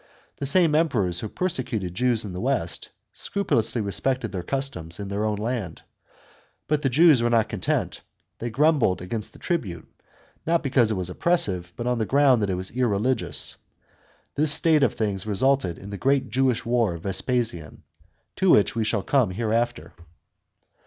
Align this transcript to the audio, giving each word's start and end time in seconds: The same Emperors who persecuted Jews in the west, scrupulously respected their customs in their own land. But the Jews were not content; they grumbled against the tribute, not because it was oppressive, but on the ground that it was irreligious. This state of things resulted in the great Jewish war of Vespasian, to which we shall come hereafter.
The 0.37 0.47
same 0.47 0.73
Emperors 0.73 1.19
who 1.19 1.29
persecuted 1.29 1.93
Jews 1.93 2.25
in 2.25 2.33
the 2.33 2.41
west, 2.41 2.89
scrupulously 3.13 3.81
respected 3.81 4.31
their 4.31 4.41
customs 4.41 4.99
in 4.99 5.09
their 5.09 5.23
own 5.23 5.35
land. 5.35 5.83
But 6.67 6.81
the 6.81 6.89
Jews 6.89 7.21
were 7.21 7.29
not 7.29 7.49
content; 7.49 8.01
they 8.39 8.49
grumbled 8.49 8.99
against 8.99 9.31
the 9.31 9.37
tribute, 9.37 9.87
not 10.43 10.63
because 10.63 10.89
it 10.89 10.95
was 10.95 11.11
oppressive, 11.11 11.71
but 11.75 11.85
on 11.85 11.99
the 11.99 12.07
ground 12.07 12.41
that 12.41 12.49
it 12.49 12.55
was 12.55 12.71
irreligious. 12.75 13.57
This 14.33 14.51
state 14.51 14.81
of 14.81 14.95
things 14.95 15.27
resulted 15.27 15.77
in 15.77 15.91
the 15.91 15.97
great 16.01 16.31
Jewish 16.31 16.65
war 16.65 16.95
of 16.95 17.03
Vespasian, 17.03 17.83
to 18.37 18.49
which 18.49 18.73
we 18.73 18.83
shall 18.83 19.03
come 19.03 19.29
hereafter. 19.29 19.93